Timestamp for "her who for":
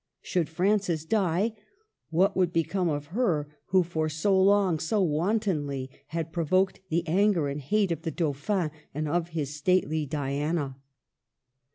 3.13-4.09